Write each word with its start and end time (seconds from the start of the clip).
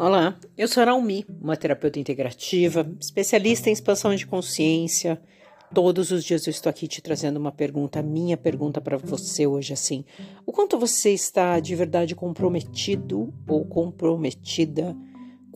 Olá, 0.00 0.38
eu 0.56 0.68
sou 0.68 0.84
a 0.84 0.86
Naomi, 0.86 1.26
uma 1.42 1.56
terapeuta 1.56 1.98
integrativa, 1.98 2.88
especialista 3.00 3.68
em 3.68 3.72
expansão 3.72 4.14
de 4.14 4.28
consciência. 4.28 5.20
Todos 5.74 6.12
os 6.12 6.22
dias 6.22 6.46
eu 6.46 6.52
estou 6.52 6.70
aqui 6.70 6.86
te 6.86 7.02
trazendo 7.02 7.36
uma 7.36 7.50
pergunta, 7.50 8.00
minha 8.00 8.36
pergunta 8.36 8.80
para 8.80 8.96
você 8.96 9.44
hoje 9.44 9.72
assim: 9.72 10.04
o 10.46 10.52
quanto 10.52 10.78
você 10.78 11.10
está 11.10 11.58
de 11.58 11.74
verdade 11.74 12.14
comprometido 12.14 13.34
ou 13.48 13.64
comprometida 13.64 14.96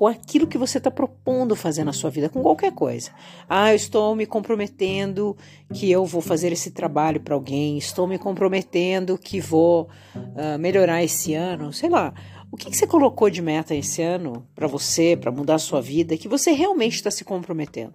com 0.02 0.08
aquilo 0.08 0.48
que 0.48 0.58
você 0.58 0.78
está 0.78 0.90
propondo 0.90 1.54
fazer 1.54 1.84
na 1.84 1.92
sua 1.92 2.10
vida, 2.10 2.28
com 2.28 2.42
qualquer 2.42 2.72
coisa. 2.72 3.12
Ah, 3.48 3.70
eu 3.70 3.76
estou 3.76 4.16
me 4.16 4.26
comprometendo 4.26 5.36
que 5.72 5.88
eu 5.88 6.04
vou 6.04 6.20
fazer 6.20 6.50
esse 6.50 6.72
trabalho 6.72 7.20
para 7.20 7.36
alguém, 7.36 7.78
estou 7.78 8.08
me 8.08 8.18
comprometendo 8.18 9.16
que 9.16 9.40
vou 9.40 9.88
uh, 10.16 10.58
melhorar 10.58 11.04
esse 11.04 11.34
ano, 11.34 11.72
sei 11.72 11.88
lá. 11.88 12.12
O 12.50 12.56
que, 12.56 12.68
que 12.68 12.76
você 12.76 12.84
colocou 12.84 13.30
de 13.30 13.40
meta 13.40 13.76
esse 13.76 14.02
ano 14.02 14.44
para 14.56 14.66
você, 14.66 15.16
para 15.16 15.30
mudar 15.30 15.54
a 15.54 15.60
sua 15.60 15.80
vida, 15.80 16.16
que 16.16 16.26
você 16.26 16.50
realmente 16.50 16.96
está 16.96 17.08
se 17.12 17.22
comprometendo? 17.22 17.94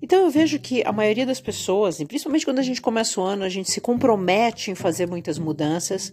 Então 0.00 0.20
eu 0.20 0.30
vejo 0.30 0.60
que 0.60 0.84
a 0.86 0.92
maioria 0.92 1.26
das 1.26 1.40
pessoas, 1.40 1.96
principalmente 2.04 2.44
quando 2.44 2.60
a 2.60 2.62
gente 2.62 2.80
começa 2.80 3.20
o 3.20 3.24
ano, 3.24 3.42
a 3.42 3.48
gente 3.48 3.72
se 3.72 3.80
compromete 3.80 4.70
em 4.70 4.76
fazer 4.76 5.08
muitas 5.08 5.36
mudanças, 5.36 6.12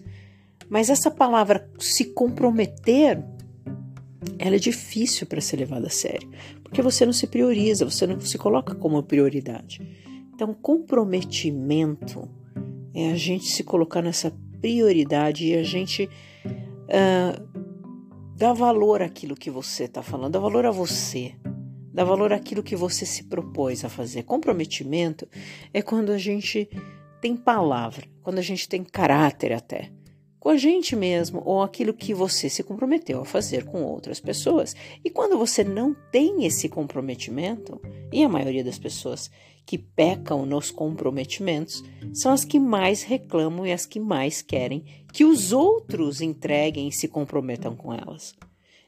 mas 0.67 0.90
essa 0.90 1.12
palavra 1.12 1.70
se 1.78 2.06
comprometer, 2.06 3.23
ela 4.41 4.55
é 4.55 4.59
difícil 4.59 5.27
para 5.27 5.40
ser 5.40 5.58
levada 5.58 5.88
a 5.88 5.90
sério, 5.90 6.30
porque 6.63 6.81
você 6.81 7.05
não 7.05 7.13
se 7.13 7.27
prioriza, 7.27 7.86
você 7.86 8.08
não 8.08 8.20
se 8.20 8.38
coloca 8.38 8.76
como 8.76 9.02
prioridade. 9.04 9.81
Então, 10.34 10.54
comprometimento 10.54 12.27
é 12.94 13.12
a 13.12 13.16
gente 13.16 13.45
se 13.45 13.64
colocar 13.64 14.02
nessa 14.02 14.34
prioridade 14.59 15.45
e 15.45 15.55
a 15.55 15.64
gente 15.64 16.09
uh, 16.88 17.52
Dá 18.42 18.53
valor 18.53 19.03
àquilo 19.03 19.36
que 19.36 19.52
você 19.52 19.84
está 19.84 20.02
falando, 20.02 20.31
dá 20.31 20.39
valor 20.39 20.66
a 20.66 20.72
você, 20.72 21.36
dá 21.94 22.03
valor 22.03 22.34
àquilo 22.34 22.64
que 22.64 22.75
você 22.75 23.06
se 23.06 23.25
propôs 23.25 23.86
a 23.86 23.89
fazer. 23.89 24.23
Comprometimento 24.23 25.28
é 25.72 25.80
quando 25.80 26.12
a 26.12 26.17
gente 26.17 26.67
tem 27.22 27.38
palavra, 27.38 28.03
quando 28.23 28.39
a 28.39 28.42
gente 28.42 28.67
tem 28.67 28.84
caráter 28.84 29.53
até 29.53 29.92
com 30.42 30.50
a 30.50 30.58
gente 30.58 30.95
mesmo 30.95 31.44
ou 31.45 31.61
aquilo 31.61 31.94
que 31.94 32.16
você 32.16 32.50
se 32.50 32.64
comprometeu 32.64 33.22
a 33.22 33.25
fazer 33.25 33.64
com 33.64 33.84
outras 33.84 34.20
pessoas. 34.20 34.75
E 35.06 35.09
quando 35.09 35.38
você 35.38 35.64
não 35.64 35.95
tem 36.11 36.45
esse 36.45 36.67
comprometimento, 36.67 37.80
e 38.11 38.23
a 38.23 38.28
maioria 38.28 38.64
das 38.64 38.80
pessoas 38.80 39.30
que 39.67 39.78
pecam 39.78 40.44
nos 40.44 40.72
comprometimentos 40.72 41.84
são 42.12 42.34
as 42.34 42.44
que 42.44 42.59
mais 42.59 43.03
reclamam 43.03 43.67
e 43.67 43.72
as 43.72 43.86
que 43.86 44.00
mais 44.00 44.42
querem 44.42 44.84
que 45.14 45.23
os 45.23 45.53
outros 45.53 46.22
entreguem 46.22 46.88
e 46.88 46.92
se 46.92 47.08
comprometam 47.08 47.75
com 47.75 47.94
elas. 47.94 48.34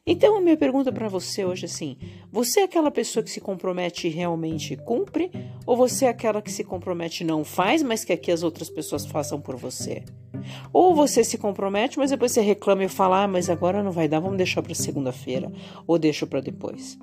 Então, 0.05 0.37
a 0.37 0.41
minha 0.41 0.57
pergunta 0.57 0.91
para 0.91 1.07
você 1.07 1.45
hoje 1.45 1.63
é 1.63 1.69
assim: 1.69 1.97
você 2.29 2.59
é 2.59 2.63
aquela 2.63 2.91
pessoa 2.91 3.23
que 3.23 3.31
se 3.31 3.39
compromete 3.39 4.07
e 4.07 4.11
realmente 4.11 4.75
cumpre? 4.75 5.31
Ou 5.65 5.77
você 5.77 6.05
é 6.05 6.09
aquela 6.09 6.41
que 6.41 6.51
se 6.51 6.63
compromete 6.63 7.23
e 7.23 7.27
não 7.27 7.45
faz, 7.45 7.81
mas 7.81 8.03
quer 8.03 8.17
que 8.17 8.31
as 8.31 8.43
outras 8.43 8.69
pessoas 8.69 9.05
façam 9.05 9.39
por 9.39 9.55
você? 9.55 10.03
Ou 10.73 10.93
você 10.93 11.23
se 11.23 11.37
compromete, 11.37 11.97
mas 11.97 12.11
depois 12.11 12.33
você 12.33 12.41
reclama 12.41 12.83
e 12.83 12.89
fala: 12.89 13.23
ah, 13.23 13.27
mas 13.29 13.49
agora 13.49 13.81
não 13.81 13.93
vai 13.93 14.09
dar, 14.09 14.19
vamos 14.19 14.37
deixar 14.37 14.61
para 14.61 14.75
segunda-feira, 14.75 15.49
ou 15.87 15.97
deixa 15.97 16.27
para 16.27 16.41
depois. 16.41 16.97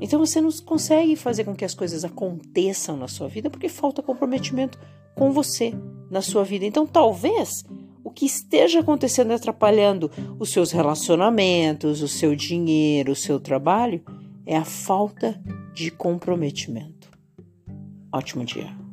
Então 0.00 0.18
você 0.18 0.40
não 0.40 0.50
consegue 0.64 1.14
fazer 1.14 1.44
com 1.44 1.54
que 1.54 1.64
as 1.64 1.74
coisas 1.74 2.04
aconteçam 2.04 2.96
na 2.96 3.08
sua 3.08 3.28
vida 3.28 3.50
porque 3.50 3.68
falta 3.68 4.02
comprometimento 4.02 4.78
com 5.14 5.30
você 5.30 5.74
na 6.10 6.22
sua 6.22 6.44
vida. 6.44 6.64
Então 6.64 6.86
talvez 6.86 7.64
que 8.18 8.26
esteja 8.26 8.80
acontecendo 8.80 9.32
atrapalhando 9.32 10.10
os 10.40 10.50
seus 10.50 10.72
relacionamentos, 10.72 12.02
o 12.02 12.08
seu 12.08 12.34
dinheiro, 12.34 13.12
o 13.12 13.14
seu 13.14 13.38
trabalho 13.38 14.02
é 14.44 14.56
a 14.56 14.64
falta 14.64 15.40
de 15.72 15.88
comprometimento. 15.92 17.08
Ótimo 18.12 18.44
dia. 18.44 18.87